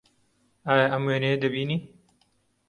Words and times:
ئایا 0.67 0.85
ئەم 0.91 1.03
وێنەیە 1.07 1.37
دەبینی؟ 1.43 1.77